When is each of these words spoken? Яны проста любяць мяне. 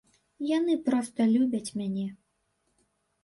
Яны 0.57 0.77
проста 0.87 1.27
любяць 1.33 1.73
мяне. 1.81 2.05